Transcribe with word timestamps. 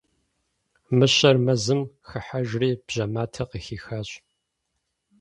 Мыщэр 0.97 1.35
мэзым 1.45 1.81
хыхьэжри, 2.07 2.71
бжьэ 2.85 3.05
матэ 3.13 3.43
къыхихащ. 3.49 4.09